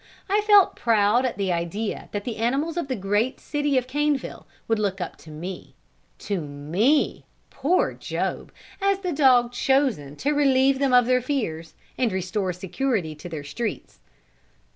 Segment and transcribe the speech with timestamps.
[0.27, 4.47] I felt proud at the idea that the animals of the great city of Caneville
[4.67, 5.75] would look up to me,
[6.17, 8.51] to me, poor Job,
[8.81, 13.43] as the dog chosen to releive them of their fears, and restore security to their
[13.43, 13.99] streets.